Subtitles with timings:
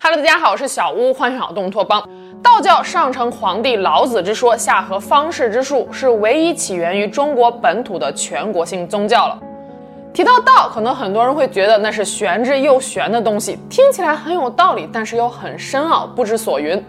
[0.00, 2.08] 哈喽，大家好，我是小屋，欢迎来到东托邦。
[2.40, 9.36] 道教上承皇帝老子之说，下合方士之术，是唯一起源于中国本土的全国性宗教了。
[10.14, 16.80] 提到道，可能很多人会觉得那是玄之又玄的东西，听起来很有道理，但是又很深奥，不知所云。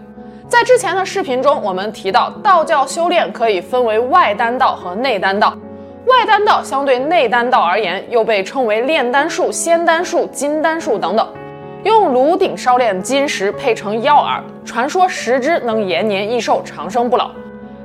[0.48, 5.52] 在之前的视频中，我们提到道教修炼可以分为外丹道和内丹道。
[6.06, 11.26] 外丹道相对内丹道而言，又被称为炼丹术、仙丹术、金丹术等等。
[11.82, 17.30] 用炉鼎烧炼金石配成药饵，传说食之能延年益寿、长生不老。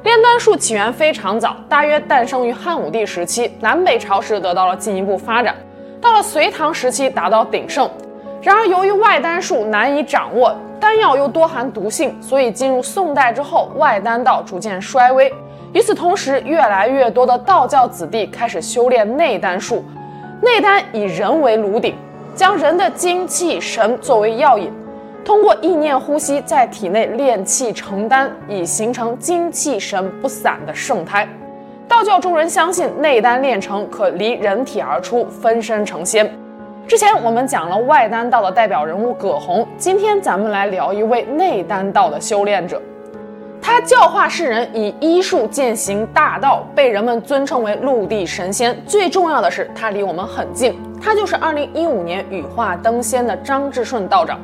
[0.03, 5.55] 炼丹术起源非常早，大约诞生于汉武帝时期，南北朝时得到了进一步发展，
[6.01, 7.89] 到了隋唐时期达到鼎盛。
[8.41, 15.34] 然而由于外丹术难以掌握，丹药又多含毒性，所以进入宋代之后，外丹道逐渐衰微。
[15.71, 19.84] 与此同时，越来越多的道教子弟开始修炼内丹术，
[20.41, 21.95] 内丹以人为炉鼎。
[22.35, 24.70] 将人的精气神作为药引，
[25.23, 31.26] 通过意念呼吸，在体内炼气成丹，以形成精气神不散的圣胎。
[31.87, 36.29] 道教众人相信，内丹炼成可离人体而出，分身成仙。
[36.85, 42.81] 之前我们讲了外丹道的代表人物葛洪，今天咱们来聊一位内丹道的修炼者。
[43.68, 48.80] 他教化世人，以医术践行大道，被人们尊称为陆地神仙。
[48.85, 50.80] 最重要的是，他离我们很近。
[51.02, 54.40] 他就是2015年羽化登仙的张志顺道长。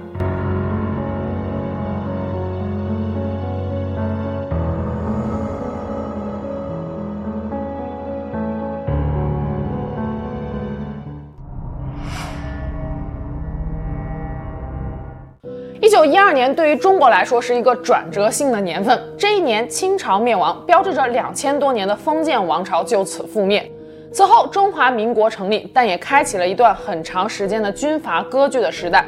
[15.82, 19.02] 一九一二年对于中国来说是一个转折性的年份。
[19.18, 23.68] 这一年，清朝灭亡，标志着两千多年的封建王朝就此覆灭。
[24.14, 29.04] 此后，中华民国成立，但也开启了一段很长时间的军阀割据的时代。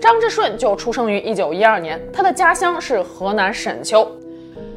[0.00, 4.04] 张之顺就出生于一九一二年，他的家乡是河南沈丘。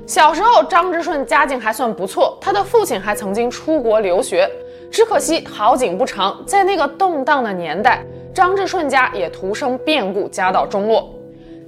[0.05, 4.48] 小时候，张之顺家境还算不错，他的父亲还曾经出国留学。
[4.92, 8.05] 只可惜好景不长，在那个动荡的年代，
[8.36, 11.11] 张之顺家也徒生变故，家道中落。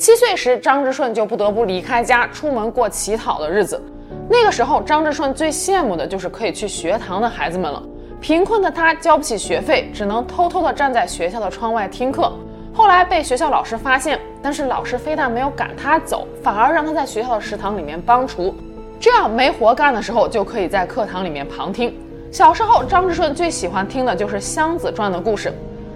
[0.01, 3.79] 七岁时，张之顺就不得不离开家，出门过乞讨的日子。
[4.27, 7.83] 那个时候，张之顺最羡慕的就是可以去学堂的孩子们了。
[8.19, 12.33] 贫困的他交不起学费，只能偷偷地站在学校的窗外听课。
[12.73, 18.55] 后来被学校老师发现，但是老师非但没有赶他走，反而让他在学校的食堂里面帮厨。
[18.99, 21.95] 这样没活干的时候，就可以在课堂里面旁听。
[22.31, 25.53] 小时候，张之顺最喜欢听的就是湘子传的故事。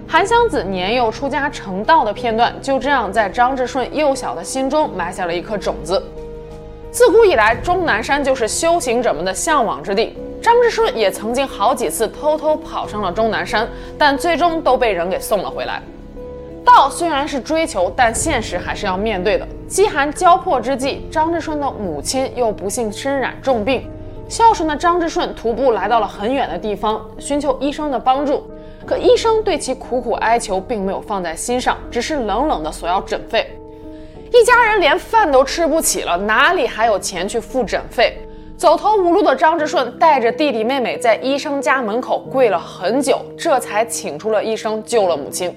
[0.08, 6.00] 韩湘子年幼出家成道的片段，就这样在张志顺幼小的心中埋下了一颗种子。
[6.92, 10.16] 自古以来，终南山就是修行者们的向往之地。
[10.40, 13.68] 张志顺也曾经好几次偷偷跑上了终南山，
[13.98, 15.82] 但最终都被人给送了回来。
[16.64, 19.46] 道虽然是追求，但现实还是要面对的。
[19.66, 23.90] 饥寒交迫之际，张志顺的母亲又不幸身染重病。
[24.28, 28.48] 孝顺的张志顺徒步来到了很远的地方，寻求医生的帮助。
[28.86, 33.50] 可医生对其苦苦哀求并没有放在心上，只是冷冷的索要诊费。
[34.32, 38.16] 一家人连饭都吃不起了，哪里还有钱去付诊费？
[38.56, 45.54] 走投无路的张志顺带着弟弟妹妹在医生家门口跪了很久，这才请出了医生救了母亲。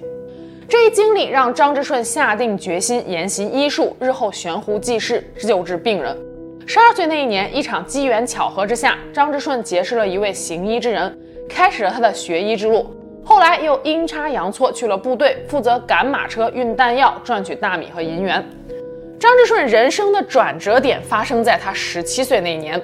[0.67, 6.15] 这一经历让张志顺下定决心研习医术，日后悬壶济世，救治病人。
[6.65, 11.17] 十二岁那一年，一场机缘巧合之下，张志顺结识了一位行医之人，
[11.47, 12.85] 开始了他的学医之路。
[13.23, 18.43] 后来又阴差阳错去了部队，负责赶马车运弹药，赚取大米和银元。
[19.19, 22.81] 张之顺人生的转折点发生在他十七岁那年，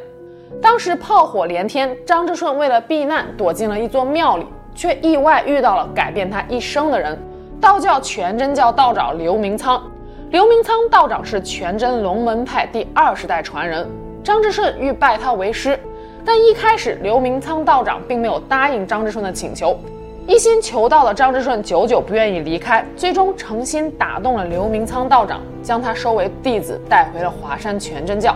[0.61, 4.45] 当时炮火连天，张之顺为了避难躲进了一座庙里，
[4.75, 7.17] 却意外遇到了改变他一生的人——
[7.59, 9.81] 道教全真教道长刘明仓。
[10.29, 13.87] 刘明仓道长是全真龙门派第二十代传人，
[14.23, 15.79] 张之顺欲拜他为师，
[16.25, 19.79] 但一开始刘明仓道长并没有答应张之顺的请求。
[20.27, 28.35] 一心求道的张之顺久久不愿意离开，最终诚心打动了刘明仓道长，将他收为弟子，带回了华山全真教。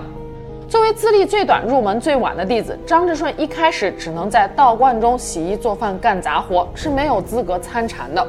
[0.67, 8.25] 作为资历最短、入门最晚的弟子，张之顺一开始只能在道观中洗衣做饭、干杂活，是没有资格参禅的。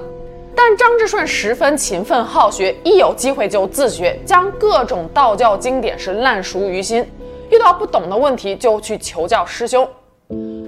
[0.57, 7.07] 但张之顺十分勤奋好学，一有机会就自学，将各种道教经典是烂熟于心。
[7.51, 9.87] 遇到不懂的问题，就去求教师兄。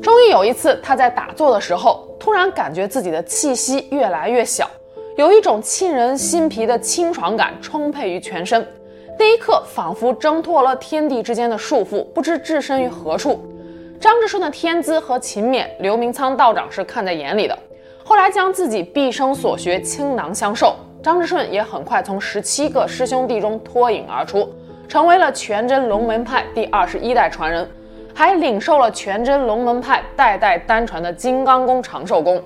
[0.02, 4.68] 终于有一次，他在打坐的时候，突然感觉自己的气息越来越小，
[5.16, 8.66] 有一种沁人心脾的清爽感充沛于全身。
[9.16, 13.40] 那一刻，仿佛挣脱了天地之间的束缚，不知置身于何处。
[14.00, 17.56] 张志顺的天资和勤勉，刘明仓道长是看在眼里的。
[18.02, 20.74] 后来将自己毕生所学倾囊相授。
[21.00, 24.52] 张志顺也很快从十七个师兄弟中脱颖而出，
[24.88, 27.68] 成为了全真龙门派第二十一代传人，
[28.14, 32.42] 还领受了全真龙门派代代单传的金刚功长寿功。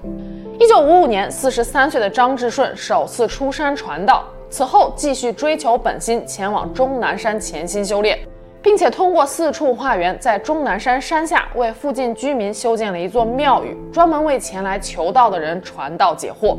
[0.59, 8.19] 一九五五年，四十三岁的张志顺首次出山传道，此后继续追求本心，前往终南山潜心修炼。
[8.63, 16.57] 并且通过四处化缘，在终南山山下为附近居民修建了一座庙宇，专门为前来求道的人传道解惑。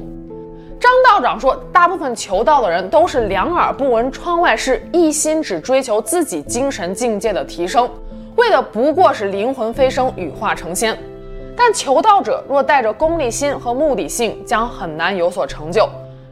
[0.80, 7.89] 张道长说，大部分求道的人都是两耳不闻窗外事，一心只追求自己精神境界的提升，
[8.38, 10.98] 为的不过是灵魂飞升、羽化成仙。
[11.56, 15.89] 但求道者若带着功利心和目的性，将很难有所成就。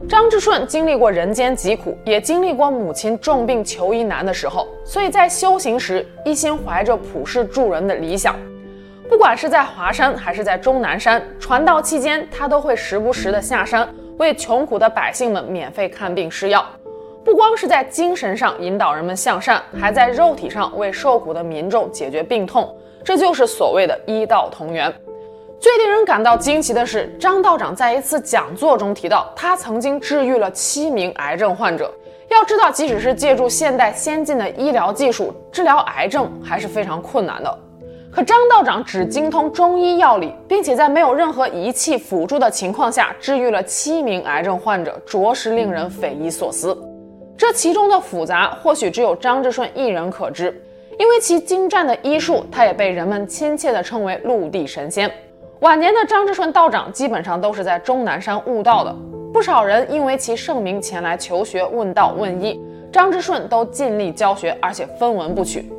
[0.08, 8.36] 张之顺经历过人间疾苦，也经历过母亲重病求医难的时候，所以在修行时一心怀着普世助人的理想。
[9.10, 13.88] 不管是在华山还是在终南山传道期间，他都会时不时的下山
[14.18, 16.64] 为穷苦的百姓们免费看病施药。
[17.26, 22.72] 不光是在精神上引导人们向善，还在肉体上为受苦的民众解决病痛。
[23.04, 24.94] 这就是所谓的医道同源。
[25.60, 31.92] 最令人感到惊奇的是，张道长在一次讲座中提到，他曾经治愈了七名癌症患者。
[32.30, 37.60] 要知道，即使是借助现代先进的医疗技术治疗癌症，还是非常困难的。
[38.12, 46.78] 可张道长只精通中医药理，并且在没有任何仪器辅助的情况下治愈了七名癌症患者，着实令人匪夷所思。
[47.38, 50.62] 这其中的复杂，或许只有张之顺一人可知。
[50.98, 55.12] 因为其精湛的医术，他也被人们亲切地称为“陆地神仙”。
[55.60, 58.96] 晚年的张之顺道长基本上都是在终南山悟道的，
[59.34, 62.58] 不少人因为其盛名前来求学问道问医，
[62.92, 65.70] 张之顺都尽力教学，而且分文不取。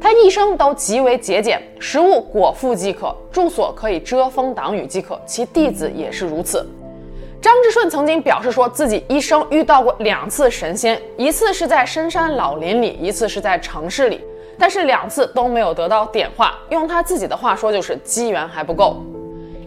[0.00, 6.66] 他一生都极为节俭，食物果腹即可，住所可以遮风挡雨即可，其弟子也是如此。
[7.40, 14.20] 张之顺曾经表示说自己一生遇到过两次神仙，一次是在深山老林里，一次是在城市里，
[14.58, 16.58] 但是两次都没有得到点化。
[16.70, 19.02] 用他自己的话说，就是机缘还不够。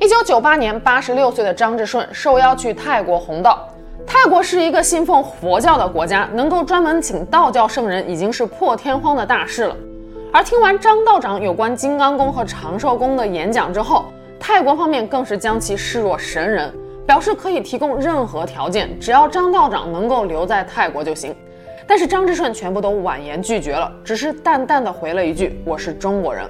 [0.01, 3.67] 一九九八年，八十六岁的张之顺受邀去泰国弘道。
[4.07, 9.75] 泰国是一个信奉佛教的国家，能够专门请道教圣人已经是破天荒的大事了。
[10.33, 14.05] 而听完张道长有关金刚功和长寿功的演讲之后，
[14.39, 16.73] 泰国方面更是将其视若神人，
[17.09, 21.35] 表示可以提供任何条件，只要张道长能够留在泰国就行。
[21.87, 26.47] 但是张之顺全部都婉言拒绝了，只是淡淡的回了一句：“我是中国人。”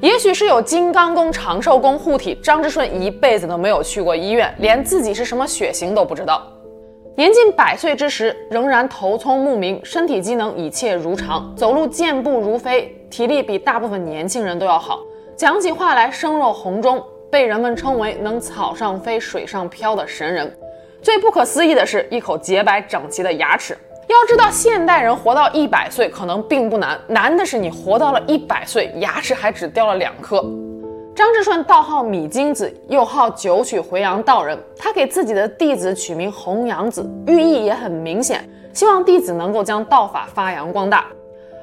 [0.00, 6.40] 也许是有金刚功、长寿功护体，张之顺一辈子都没有去过医院，连自己是什么血型都不知道。
[7.16, 15.00] 年近百岁之时，仍然头聪目明，身体机能一切如常，走路健步如飞，体力比大部分年轻人都要好。
[15.34, 17.02] 讲起话来声若洪钟，
[17.34, 20.56] 被人们称为能草上飞、水上漂的神人。
[21.02, 23.76] 最不可思议的是，一口洁白整齐的牙齿。
[24.06, 30.40] 要知道，现代人活到一百岁可能并不难，难的是你活到了一百岁，牙齿还只掉了两颗。
[31.12, 34.56] 张志顺道号米金子，又号九曲回阳道人。
[34.78, 41.06] 他给自己的弟子取名弘阳子，寓意也很明显，希望弟子能够将道法发扬光大。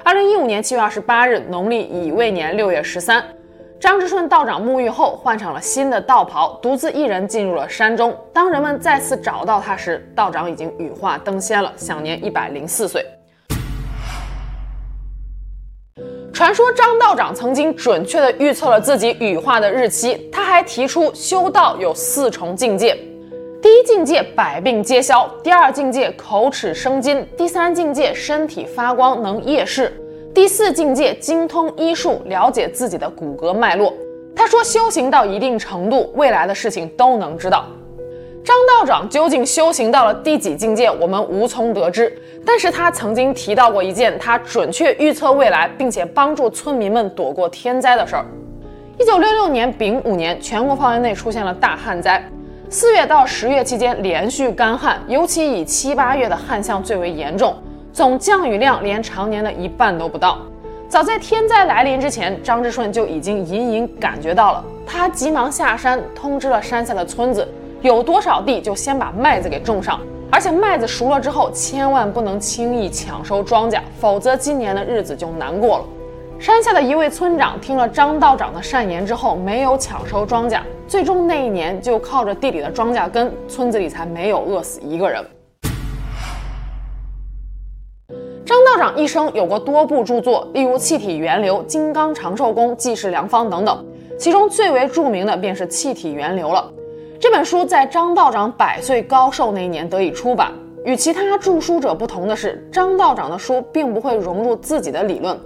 [0.04, 3.24] 二零一五年七月二十八日，农历乙未年六月十三。
[3.82, 8.16] 张之顺道长沐浴后换上了新的道袍，独自一人进入了山中。
[8.32, 13.04] 当人们再次找到他时，道长已经羽化登仙了，享年一百零四岁。
[16.32, 20.30] 传说张道长曾经准确地预测了自己羽化的日期。
[20.30, 22.96] 他还提出修道有四重境界：
[23.60, 29.92] 第一境界百病皆消；第二境界口齿生津；第三境界身体发光能夜视。
[30.34, 33.92] 第四境界精通医术，了解自己的骨骼脉络。
[34.34, 37.66] 他说，修行到一定程度，未来的事情都能知道。
[38.42, 42.10] 张道长究竟修行到了第几境界，我们无从得知。
[42.46, 48.24] 但是他曾经提到过一件他准确预测未来，并且帮助村民们躲过天灾的事儿。
[48.98, 52.26] 一九六六年丙午年，全国范围内出现了大旱灾。
[52.70, 57.54] 四月到十月期间连续干旱，尤其以七八月的旱象最为严重。
[57.92, 60.38] 总降雨量连常年的一半都不到。
[60.88, 64.64] 早在天灾来临之前，张之顺就已经隐隐感觉到了。
[64.86, 67.46] 他急忙下山，通知了山下的村子，
[67.82, 75.84] 有多少地就先把麦子给种上，而且麦子熟了之后，千万不能轻易抢收庄稼，否则今年的日子就难过了。
[76.38, 85.22] 山下的一位村长听了张道长的善言之后，没有抢收庄稼，最终那一年就靠着地里的庄稼根，村子里才没有饿死一个人。
[88.44, 93.84] 张道长一生有过多部著作，例如《气体源流》《金刚长寿功》《济世良方》等等，
[94.18, 96.68] 其中最为著名的便是《气体源流》了。
[97.20, 100.50] 这本书在张道长百岁高寿那一年得以出版，
[100.84, 105.38] 与其他著书者不同的是，张道长的书并不会融入自己的理论，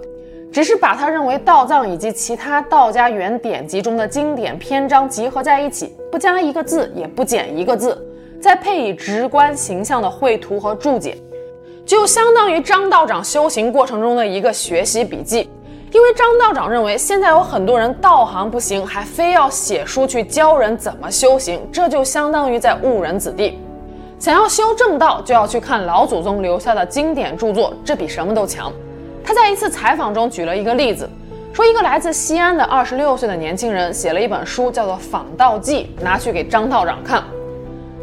[0.51, 7.95] 只是把他认为道藏以及其他道家原典籍中的经典篇章集合在一起，不加一个字，也不减一个字，
[8.41, 11.15] 再配以直观形象的绘图和注解，
[11.87, 15.49] 就相当于张道长修行过程中的一个学习笔记。
[15.93, 23.57] 因为张道长认为，现在有很多人道行不行，还非要写书去教人怎么修行，这就相当于在误人子弟。
[24.19, 28.69] 想要修正道，就要去看老祖宗留下的经典著作，这比什么都强。
[29.23, 31.09] 他在一次采访中举了一个例子，
[31.53, 37.23] 说一个来自西安的二十六岁的年轻人写了一本书，叫做《访道记》，拿去给张道长看。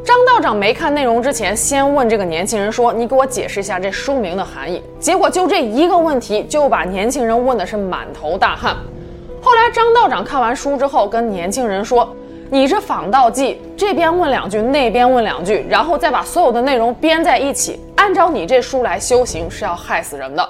[0.04, 8.76] 张道长没看内容之前，先问这个年轻人说：“你给我解释一下这书名的含义。”结果就这一个问题，就把年轻人问的是满头大汗。
[9.40, 12.14] 后来张道长看完书之后，跟年轻人说
[12.50, 20.46] ：“你这仿道记，这边问两句，那边问两句，然后再把所有的内容编在一起，按照你这书来修行，是要害死人的。”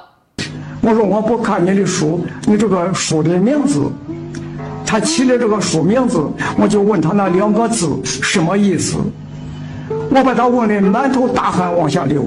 [0.83, 3.85] 我说我不看你的书，你这个书的名字，
[4.85, 6.21] 他起的这个书名字，
[6.61, 8.97] 我就问他那两个字什么意思。
[10.15, 12.25] 我把他问的满头大汗往下流。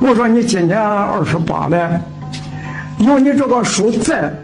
[0.00, 2.00] 我说你今年二十八了，
[2.98, 4.34] 有你这个书在，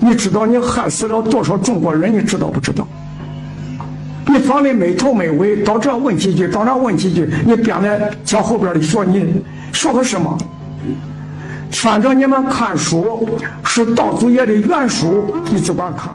[0.00, 2.14] 你知道你害死了多少中国人？
[2.14, 2.86] 你知道不知道？
[4.26, 10.36] 你放的没头没尾，到这问几句，到那问几句，你编的叫后边的说你说个什么？
[11.70, 13.26] 反正你们看书
[13.64, 16.14] 是道祖爷的原书，你只管看。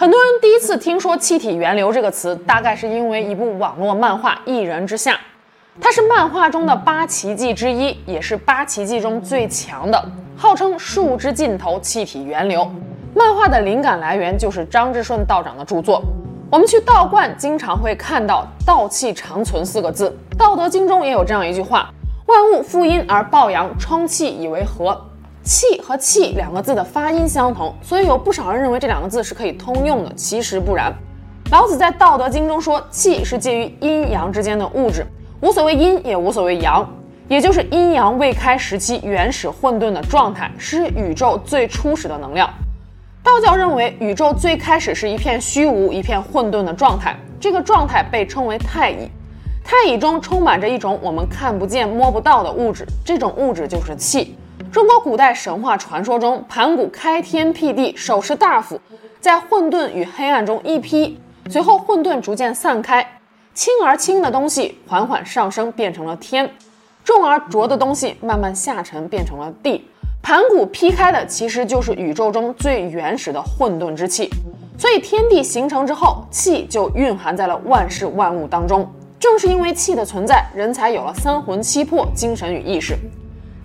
[0.00, 5.12] 很多人第一次听说“气体源流”这个词，大概是因为一部网络漫画《一人之下》，
[5.78, 10.02] 它是漫画中的八奇迹之一，也是八奇迹中最强的，
[10.34, 12.66] 号称树之尽头气体源流。
[13.14, 16.02] 漫画的灵感来源就是张之顺道长的著作。
[16.50, 21.92] 我们去道观经常会看到“道气长存”四个字，《道德经》中也有这样一句话
[22.24, 24.98] ：“万物负阴而抱阳，充气以为和。”
[25.50, 30.14] 气和气两个字的发音相同，所以有不少人认为这两个字是可以通用的。
[30.14, 30.94] 其实不然，
[31.50, 35.04] 老子在《道德经》中说，气是介于阴阳之间的物质，
[35.40, 36.88] 无所谓阴，也无所谓阳，
[37.26, 42.48] 也就是阴阳未开时期原始混沌的状态，是宇宙最初始的能量。
[43.20, 49.10] 道教认为，宇宙最开始是一片虚无、一片混沌的状态，这个状态被称为太乙。
[49.64, 54.36] 太乙中充满着一种我们看不见、摸不到的物质，这种物质就是气。
[54.72, 58.80] 中国古代神话传说中，盘古开天辟地，手持大斧，
[59.20, 63.04] 在混沌与黑暗中一劈，随后混沌逐渐散开，
[63.52, 66.46] 轻而轻的东西缓缓上升，变成了天；
[67.02, 69.84] 重而浊的东西慢慢下沉，变成了地。
[70.22, 74.30] 盘古劈开的其实就是宇宙中最原始的混沌之气，
[74.78, 78.88] 所以天地形成之后，气就蕴含在了万事万物当中。
[79.18, 82.96] 正是因为气的存在，人才有了三魂七魄、精神与意识。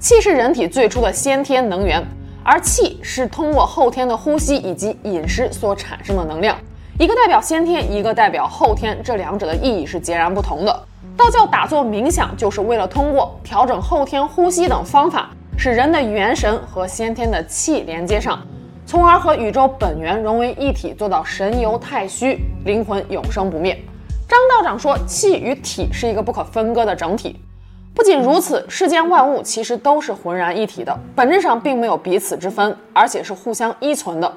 [0.05, 1.99] 气是人体最初的先天能源，
[2.43, 6.55] 而气是通过后天的呼吸以及饮食所产生的能量。
[6.99, 10.83] 一个代表先天，一个代表后天，这两者的意义是截然不同的。
[11.17, 18.39] 道教打坐冥想，就是为了通过调整后天呼吸等方法，使人的元神和先天的气连接上，
[18.85, 23.75] 从而和宇宙本源融为一体，做到神游太虚，灵魂永生不灭。
[24.29, 27.39] 张道长说，气与体是一个不可分割的整体。
[27.95, 34.29] 不仅如此，世间万物其实都是浑然一体的，本质上并没有彼此之分，而且是互相依存的。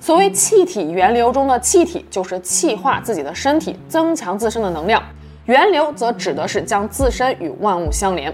[0.00, 5.00] 所谓气体源流中的气体，就是气化自己的身体，增强自身的能量；
[5.44, 8.28] 源流则指的是将自身与万物相连。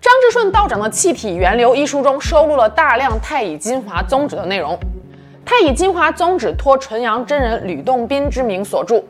[0.00, 4.76] 张志顺道长的《气体源流》一书中收录了大量太乙金华宗旨的内容。
[5.44, 9.00] 太乙金华宗旨托纯阳真人吕洞宾之名所著，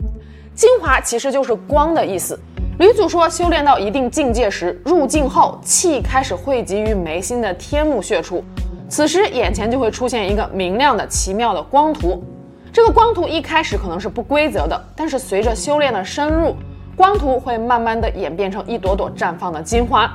[0.54, 2.38] 金华其实就是光的意思。
[2.78, 8.42] 吕祖说，修炼到一定境界时，入静后，气开始汇集于眉心的天目穴处，
[8.88, 12.24] 此时眼前就会出现一个明亮的、奇妙的光图。
[12.72, 16.56] 这个光图一开始可能是不规则的，但是随着修炼的深入，
[16.96, 20.10] 光图会慢慢的演变成一朵朵绽放的金花。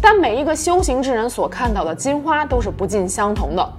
[0.00, 3.72] 但每一个修行之人所看到的金花都是不尽相同的，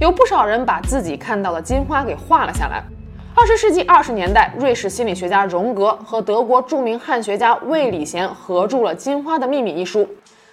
[0.00, 2.82] 有不少人把自己看到的金花给画了下来。
[3.36, 10.08] 二十世纪二十年代，瑞士心理学家荣格和德国著名汉学家魏礼贤合著了《金花的秘密》一书。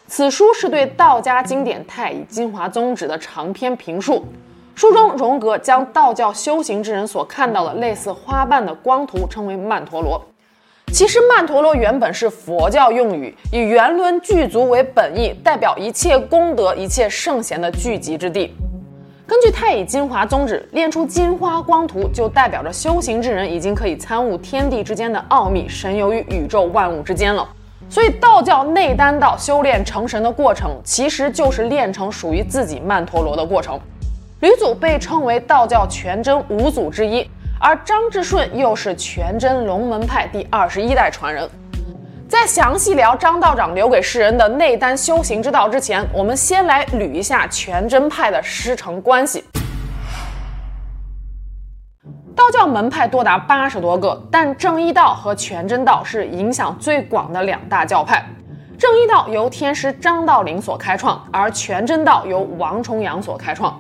[0.08, 4.26] 此书是对道家经典《太乙金华宗旨》的长篇评述。
[4.74, 10.20] 书中，荣格将道教修行之人所看到的类似花瓣的光图称为曼陀罗。
[10.92, 18.54] 其实，曼陀罗原本是佛教用语，以圆轮具足为本意，代表一切功德、一切圣贤的聚集之地。
[19.32, 27.48] 根据太乙金华宗旨，练出金花光图，就代表着修行之人已经可以参悟天地之间的奥秘，神游于宇宙万物之间了。
[27.90, 33.80] 所以道教内丹道修炼成神的过程，其实就是练成属于自己曼陀罗的过程。
[34.42, 37.26] 吕祖被称为道教全真五祖之一，
[37.58, 41.50] 而张志顺又是全真龙门派第二十一代传人。
[42.32, 49.44] 在详细聊张道长留给世人的内丹修行之道之前，我们先来捋一下全真派的师承关系。
[52.34, 58.26] 道教门派多达八十多个，但正一道和全真道是影响最广的两大教派。
[58.80, 63.78] 正一道由天师张道陵所开创，而全真道由王重阳所开创。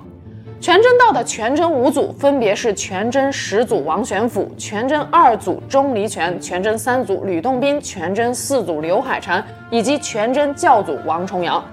[0.61, 11.63] 全真道的全真五祖分别是全真始祖王玄甫、全真二祖钟离权、全真三祖吕洞宾、全真四祖刘海禅以及全真教祖王重阳。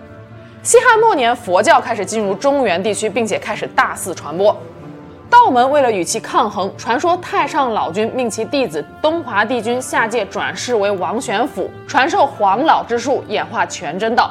[0.63, 4.57] 西汉末年，佛教开始进入中原地区，并且开始大肆传播。
[5.29, 14.31] 道门为了与其抗衡，传说太上老君命其弟子东华帝君下界转世为王玄甫，传授黄老之术，演化全真道。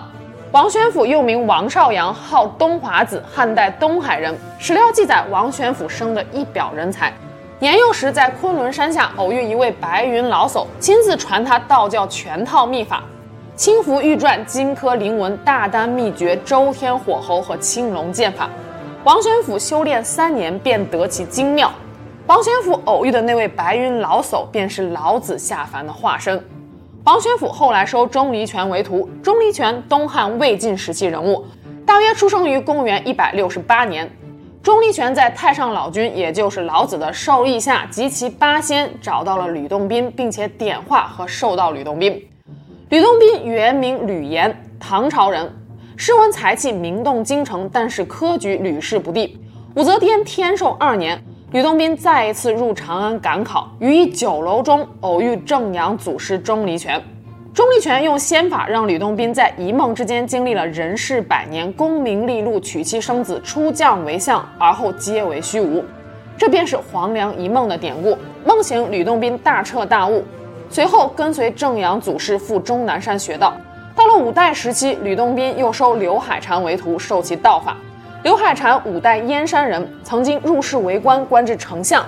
[0.54, 4.34] 王玄甫又名王少阳，号东华子，汉代东海人。
[4.58, 7.12] 史料记载，王玄甫生得一表人才，
[7.60, 13.04] 年幼时在昆仑山下偶遇一位白云老叟，亲自传他道教全套秘法：
[13.58, 18.50] 青符玉篆、金科灵文、大丹秘诀、周天火候和青龙剑法。
[19.04, 21.70] 王玄甫修炼三年，便得其精妙。
[22.25, 26.42] 王玄甫偶遇的那位白云老叟，便是老子下凡的化身。
[27.07, 29.09] 王玄甫后来收钟离权为徒。
[29.23, 31.45] 钟离权，东汉魏晋时期人物，
[31.85, 34.11] 大约出生于公元一百六十八年。
[34.61, 42.21] 钟离权在太上老君，也就是老子的授意下，集其八仙，找到了吕洞宾，并且点化和授到吕洞宾。
[42.89, 45.49] 吕洞宾原名吕岩，唐朝人，
[45.95, 49.39] 诗文才气名动京城，但是科举屡试不第。
[49.77, 51.23] 武则天天授二年。
[51.54, 57.01] 吕洞宾再一次入长安赶考，于一酒楼中偶遇正阳祖师钟离权。
[57.54, 65.81] 钟离权用仙法让吕洞宾在一梦之间经历了人世百年、功名利禄、娶妻生子、出将为相，而后皆为虚无。
[66.38, 68.18] 这便是黄粱一梦的典故。
[68.44, 70.25] 梦醒，吕洞宾大彻大悟，
[70.70, 73.53] 随后跟随正阳祖师赴终南山学道。
[73.96, 77.77] 到了五代时期，吕洞宾又收刘海禅为徒，授其道法。
[78.24, 82.03] 刘海禅五代燕山人，曾经入仕为官，官至丞相，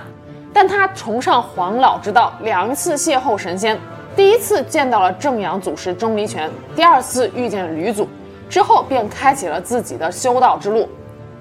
[0.52, 3.78] 但他崇尚黄老之道，两次邂逅神仙。
[4.16, 8.08] 第一次见到了正阳祖师钟离权，第二次遇见吕祖，
[8.48, 10.88] 之后便开启了自己的修道之路。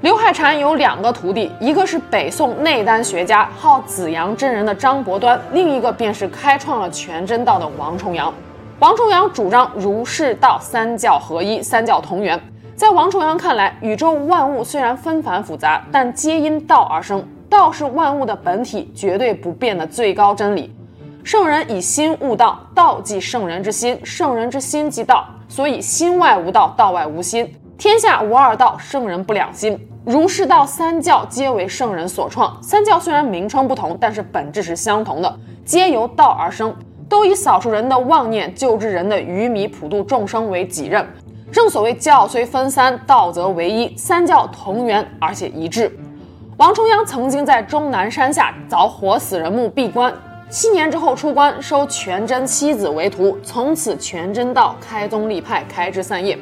[0.01, 8.31] 刘海禅有两个徒弟，一个是北宋内丹学家号紫阳真人的张伯端，另一个便是开创了全真道的王重阳。
[8.77, 12.39] 王重阳主张儒释道三教合一，三教同源。
[12.79, 17.21] 在王重阳看来，宇宙万物虽然纷繁复杂，但皆因道而生。
[17.49, 20.73] 道是万物的本体，绝对不变的最高真理。
[21.21, 25.27] 圣人以心悟道，道即圣人之心，圣人之心即道。
[25.49, 27.53] 所以心外无道，道外无心。
[27.77, 29.77] 天下无二道，圣人不两心。
[30.05, 36.73] 儒释道三教皆为圣人所创，三教虽然名称不同，但是本质是相同的，皆由道而生，
[37.09, 41.05] 都以扫除人的妄念，救治人的愚迷，普度众生为己任。
[41.51, 45.91] 正所谓教虽分三，道则为一，三教同源而且一致。
[46.57, 50.13] 王重阳曾经在终南山下凿活死人墓闭关，
[50.49, 56.37] 七年之后出关，收全真七子为徒，从此全真道开宗立派，开枝散叶。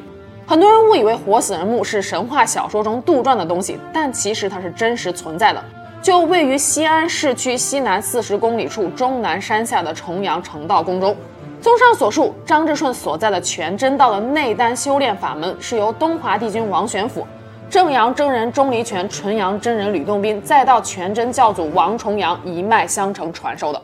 [0.46, 5.64] 很多人误以为活死人墓是神话小说中杜撰的东西，但其实它是真实存在的，
[6.02, 11.16] 就位于西安市区西南四十公里处终南山下的重阳成道宫中。
[11.60, 17.26] 综上所述，张志顺所在的全真道的内丹修炼法门，是由东华帝君王玄甫、
[17.68, 23.82] 正阳真人钟离权、纯阳真人吕洞宾，再到全真教祖王重阳一脉相承传授的。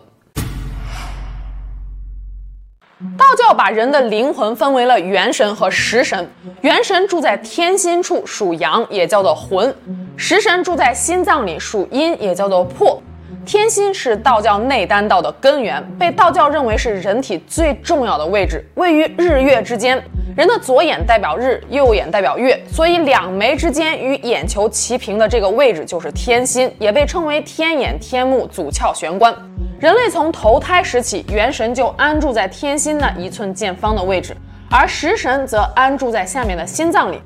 [3.17, 6.29] 道教把人的灵魂分为了元神和识神，
[6.61, 9.69] 元神住在天心处，属阳，也叫做魂；
[10.15, 13.01] 识神住在心脏里，属阴，也叫做魄。
[13.45, 20.01] 天心是道教内丹道的根源，被道教认为是人体最重要的位置，位于日月之间。
[20.35, 29.35] 人的左眼代表日，右眼代表月，所以两眉之间与眼球齐平的这个位置就是天心，也被称为天眼、天目、祖窍、玄关。
[29.79, 34.35] 人类从投胎时起，元神就安住在天心那一寸见方的位置，
[34.71, 37.19] 而食神则安住在下面的心脏里。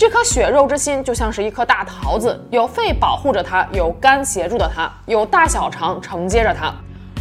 [0.00, 6.72] 这颗血肉之心就像是一颗大桃子，有肺保护着它，有肝协助着它，有大小肠承接着它。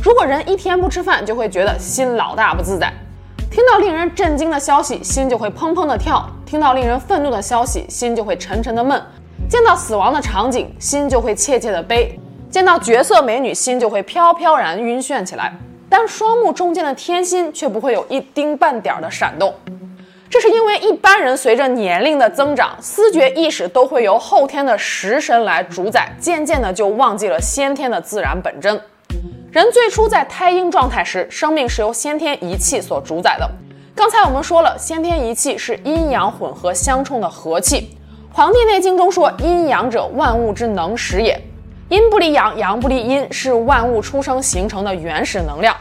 [0.02, 2.88] 如果人一天不吃饭，就会觉得心老大不自在；
[3.52, 8.98] 听到令人震惊的消息，心就会砰砰的跳；听到令人愤怒的消息，心就会沉沉的闷；
[9.50, 12.18] 见到死亡的场景，心就会切切的悲；
[12.50, 15.54] 见到绝色美女，心就会飘飘然晕眩起来。
[15.90, 19.54] 但双目中间的天心却不会有一丁半点的闪动。
[20.30, 28.80] 这是因为一般人随着年龄的增长，思觉意识都会由后天的食神来主宰，渐渐的就忘记了先天的自然本真。
[29.52, 33.50] 人最初在胎婴状态时，生命是由先天一气所主宰的。
[33.96, 37.82] 刚才我们说了，先天一气是阴阳混合相冲的和气。
[38.32, 41.42] 《黄帝内经》中说：“阴阳者，万物之能始也。
[41.90, 45.76] 阴不离阳，阳不离阴，是万物出生形成的原始能量。”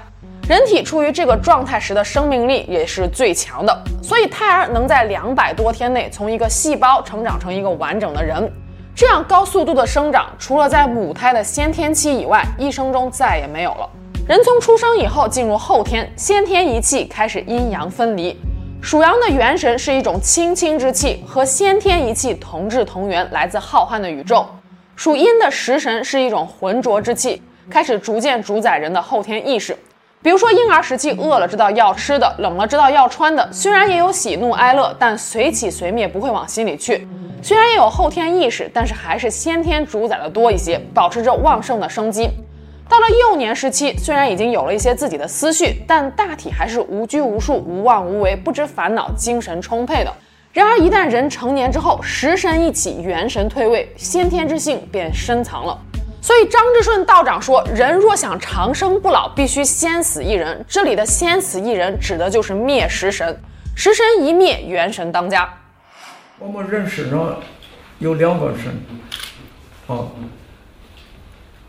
[0.48, 8.50] 人体处于这个状态时的生命力也是最强的，所以胎儿能在两百多天内从一个细胞成长成一个完整的人。
[8.96, 13.86] 这样高速度的生长，除了在母胎的先天期以外，一生中再也没有了。
[14.26, 18.34] 人从出生以后进入后天，先天一气开始阴阳分离。
[18.80, 24.46] 属阳的元神是一种清清之气，和先天一气同质同源，来自浩瀚的宇宙。
[24.96, 29.76] 属阴的食神是一种浑浊之气，开始逐渐主宰人的后天意识。
[30.20, 37.06] 比如说，婴儿时期饿了知道要吃的，冷了知道要穿的，虽然也有喜怒哀乐，但随起随灭，不会往心里去。
[37.40, 42.28] 虽然也有后天意识，但是还是先天主宰的多一些，保持着旺盛的生机。
[42.88, 50.12] 到了幼年时期，虽然已经有了一些自己的思绪，但大体还是无拘无束、无妄无为、不知烦恼、精神充沛的。
[50.52, 55.78] 然而，一旦人成年之后，食神一起，元神退位，先天之性便深藏了。
[56.20, 60.64] 所以张之顺道长说，人若想长生不老，必须先死一人。
[60.68, 63.40] 这里的先死一人，指的就是灭食神。
[63.74, 65.48] 食神一灭，元神当家。
[66.38, 67.36] 我们人身上
[68.00, 68.72] 有两个神，
[69.86, 70.06] 啊，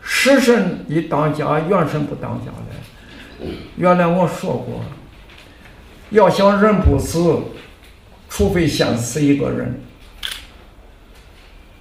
[0.01, 3.47] 食神一当家，元神不当家的。
[3.77, 4.81] 原来我说过，
[6.09, 7.39] 要想人不死，
[8.27, 9.79] 除非先死一个人。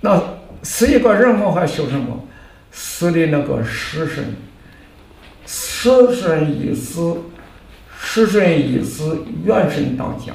[0.00, 0.22] 那
[0.62, 2.27] 死一个人，我还修什么？
[2.70, 4.37] 死的那个食神，
[5.46, 7.16] 食神一死，
[8.00, 10.33] 食神一死，元神当家。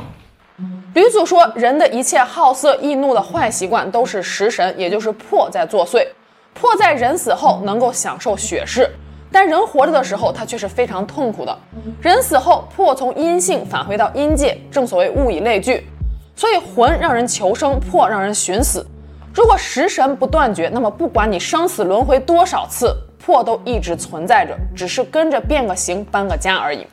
[0.93, 6.05] 吕祖说，人的一切好色、易怒的坏习惯都是食神，也就是魄在作祟。
[6.53, 8.87] 魄在人死后能够享受雪释，
[9.31, 11.57] 但人活着的时候，他却是非常痛苦的。
[11.99, 15.87] 人死后，魄从阴性返回到阴界，正所谓物以类聚，
[16.35, 18.85] 所以魂让人求生，魄让人寻死。
[19.33, 26.85] 如果食神不断绝，那么不管你生死轮回多少次，魄都一直存在着，只是跟着变个形、搬个家而已。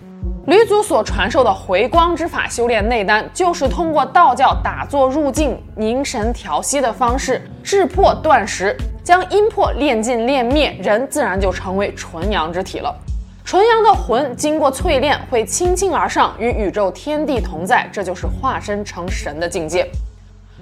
[0.47, 8.75] 吕祖所传授的回光之法修炼内丹，就是通过道教打坐入静、凝神调息的方式，制魄断食，
[9.05, 12.97] 将阴魄炼尽炼灭，人自然就成为纯阳之体了。
[13.45, 19.87] 纯阳的魂经过淬炼，会轻轻而上，与宇宙天地同在，这就是化身成神的境界。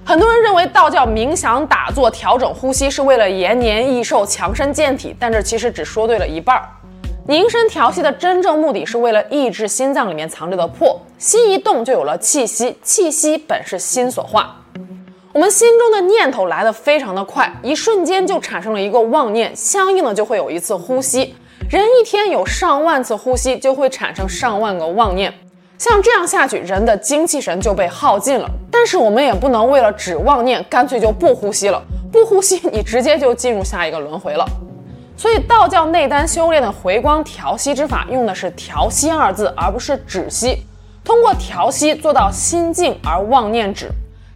[0.05, 6.67] 很多人认为道教冥想、打坐、调整呼吸是为了延年益寿、强身健体，但这其实只说对了一半儿。
[7.27, 14.55] 凝神调息的真正目的是为了抑制心脏里面藏着的魄，心一动就有了气息，气息本是心所化。
[15.31, 21.35] 我们心中的念头来得非常的快，一瞬间就产生了一个妄念，相应的就会有一次呼吸。
[21.69, 25.31] 人一天有上万次呼吸，就会产生上万个妄念。
[25.79, 28.45] 像这样下去，人的精气神就被耗尽了。
[28.69, 31.81] 但是我们也不能为了止妄念，干脆就不呼吸了。
[32.11, 34.45] 不呼吸，你直接就进入下一个轮回了。
[35.15, 40.65] 所以道教内丹修炼的回光调息之法，用的是调息二字，而不是止息。
[41.01, 43.89] 通过调息做到心静而妄念止。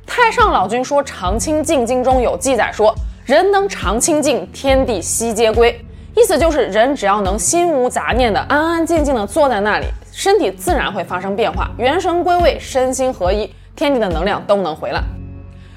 [0.07, 5.77] 太上老君说《常清静经》中有记载说，人能常清静，天地悉皆归。
[6.15, 9.87] 意思就是人只要能心无杂念的安安静静的坐在那里。
[10.23, 15.01] 身体自然会发生变化，元神归位，身心合一，天地的能量都能回来。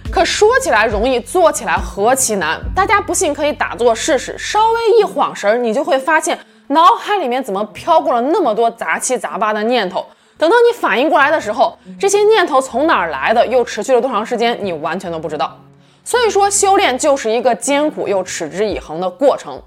[0.09, 2.61] 可说起来容易，做起来何其难！
[2.73, 10.07] 大家不信可以打坐试试，稍微一晃神儿，你就会发现脑海里面怎么飘过了那么多杂七杂八的念头。
[10.39, 15.59] 等到你反应过来的时候，这些念头从哪儿来的，又持续了多长时间，你完全都不知道。
[16.05, 19.61] 所以说，修炼就是一个艰苦又持之以恒的过程。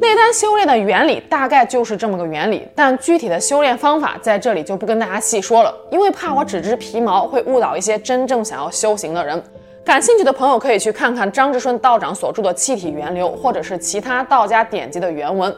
[0.00, 9.40] 内丹修炼的原理大概就是这么个原理，但具体的修炼方法在这里就不跟大家细说了，因为怕我只知皮毛会误导一些真正想要修行的人。
[9.84, 15.54] 感兴趣的朋友可以去看看张之顺道长所著的《气体源流》，或者是其他道家典籍的原文。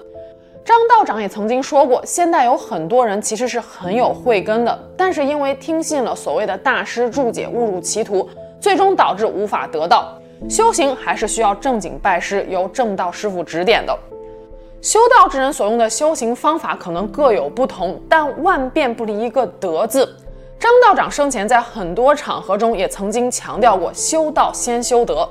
[0.65, 8.29] 张道长也曾经说过，现代有很多人其实是很有慧根的，但是因为听信了所谓的大师注解，误入歧途，
[8.61, 10.19] 最终导致无法得道。
[10.51, 13.97] 修行还是需要正经拜师，由正道师傅指点的。
[14.87, 20.09] 修道之人所用的修行方法可能各有不同，但万变不离一个德字。
[20.61, 25.29] 张道长生前在很多场合中也曾经强调过：修道先修德，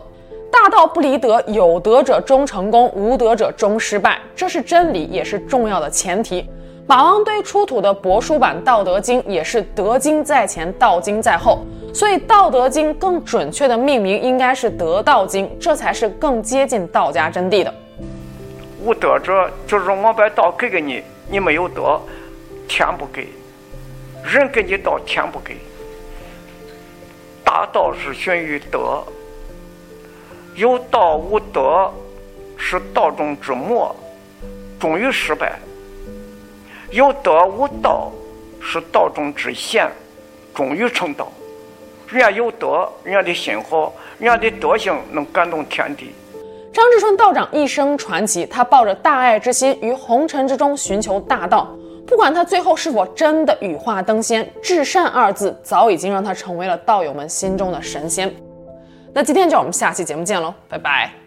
[0.51, 6.45] 大道不离德，有德者终成功，无德者终失败，这是真理，也是重要的前提。
[6.85, 11.59] 马王堆出土的帛书版《道德经》也是德经在前，道经在后，
[11.93, 17.73] 所以《道德经》更准确的命名应该是《德道经》，这才是更接近道家真谛的。
[18.85, 21.99] 无德者，就是我把道给给你，你没有德，
[22.67, 23.27] 天不给，
[24.23, 25.57] 人给你道，天不给。
[27.43, 29.03] 大道是循于德，
[30.53, 31.91] 有道无德，
[32.57, 33.95] 是道中之末，
[34.79, 35.57] 终于失败。
[36.91, 38.11] 有德无道，
[38.61, 39.89] 是道中之贤，
[40.53, 41.31] 终于成道。
[42.07, 46.13] 人家有德，人家的心好，人家的德行能感动天地。
[46.75, 51.73] 张志春道长一生传奇，他抱着大爱之心，于红尘之中寻求大道。
[52.05, 58.29] 不管他最后是否真的羽化登仙，至善二字早已经让他成为了道友们心中的神仙。
[59.13, 61.24] 那今天就我们下期节目见喽，拜拜。